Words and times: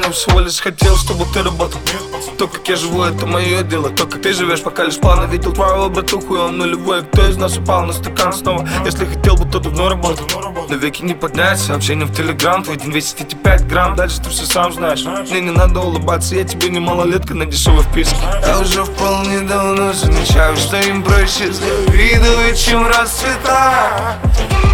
лишь 0.00 0.60
хотел, 0.60 0.96
чтобы 0.96 1.24
ты 1.32 1.42
работал. 1.42 1.80
То, 2.38 2.48
как 2.48 2.68
я 2.68 2.76
живу, 2.76 3.04
это 3.04 3.26
мое 3.26 3.62
дело. 3.62 3.90
То, 3.90 4.06
как 4.06 4.22
ты 4.22 4.32
живешь, 4.32 4.62
пока 4.62 4.84
лишь 4.84 4.98
планы 4.98 5.30
Видел 5.30 5.52
твоего 5.52 5.88
братуху, 5.88 6.34
и 6.34 6.38
он 6.38 6.58
нулевой. 6.58 7.02
Кто 7.04 7.26
из 7.28 7.36
нас 7.36 7.56
упал 7.56 7.86
на 7.86 7.92
стакан 7.92 8.32
снова? 8.32 8.68
Если 8.84 9.04
хотел 9.04 9.36
бы, 9.36 9.50
то 9.50 9.60
давно 9.60 9.88
работал. 9.88 10.26
Но 10.68 10.76
веки 10.76 11.02
не 11.02 11.14
подняться, 11.14 11.74
общение 11.74 12.06
в 12.06 12.14
телеграм. 12.14 12.64
Твой 12.64 12.76
день 12.76 12.90
весит 12.90 13.20
эти 13.20 13.34
5 13.34 13.68
грамм. 13.68 13.96
Дальше 13.96 14.20
ты 14.20 14.30
все 14.30 14.46
сам 14.46 14.72
знаешь. 14.72 15.04
Мне 15.30 15.40
не 15.40 15.50
надо 15.50 15.80
улыбаться, 15.80 16.34
я 16.34 16.44
тебе 16.44 16.68
не 16.70 16.80
малолетка 16.80 17.34
На 17.34 17.46
дешевой 17.46 17.82
вписке. 17.84 18.16
Я 18.46 18.58
уже 18.60 18.84
вполне 18.84 19.40
давно 19.40 19.92
замечаю, 19.92 20.56
что 20.56 20.76
им 20.80 21.02
проще 21.02 21.52
завидовать, 21.52 22.58
чем 22.58 22.86
расцветать 22.86 24.18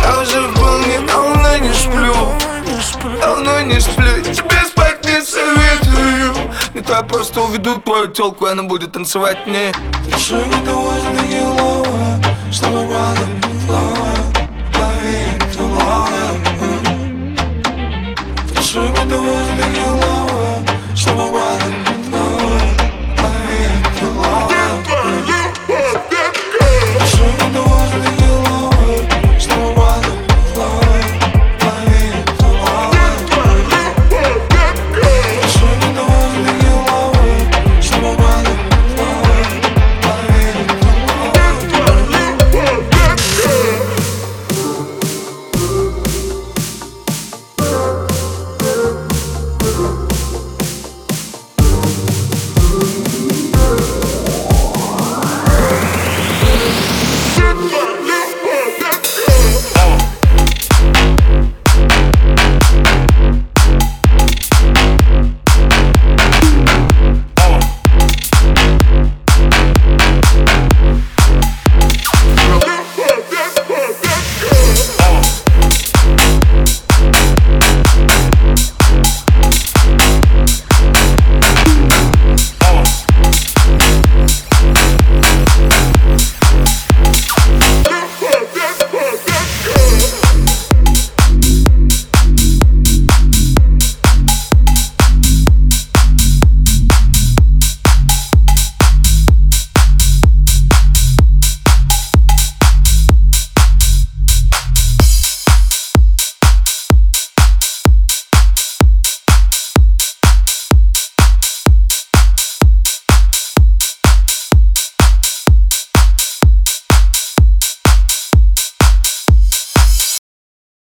Я 0.02 0.20
уже 0.20 0.48
вполне 0.48 1.00
давно 1.00 1.56
не 1.58 1.72
сплю. 1.74 2.14
Давно 3.20 3.60
не 3.60 3.80
сплю, 3.80 4.22
тебе 4.22 4.64
спать 4.66 4.99
Не 6.90 6.96
то 6.96 7.02
я 7.02 7.06
просто 7.06 7.40
уведу 7.42 7.80
твою 7.80 8.08
телку, 8.08 8.46
и 8.46 8.50
она 8.50 8.64
будет 8.64 8.90
танцевать 8.90 9.46
мне. 9.46 9.72
Чтобы 12.50 12.84
правда 12.88 14.09